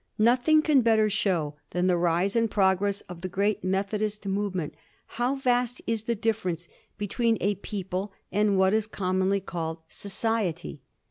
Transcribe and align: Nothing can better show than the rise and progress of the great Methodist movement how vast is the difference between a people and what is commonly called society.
Nothing 0.17 0.63
can 0.63 0.81
better 0.81 1.11
show 1.11 1.57
than 1.69 1.85
the 1.85 1.95
rise 1.95 2.35
and 2.35 2.49
progress 2.49 3.01
of 3.01 3.21
the 3.21 3.29
great 3.29 3.63
Methodist 3.63 4.25
movement 4.25 4.73
how 5.05 5.35
vast 5.35 5.79
is 5.85 6.05
the 6.05 6.15
difference 6.15 6.67
between 6.97 7.37
a 7.39 7.53
people 7.53 8.11
and 8.31 8.57
what 8.57 8.73
is 8.73 8.87
commonly 8.87 9.39
called 9.41 9.77
society. 9.87 10.81